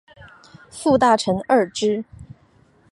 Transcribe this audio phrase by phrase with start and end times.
[0.71, 2.03] 副大臣贰之。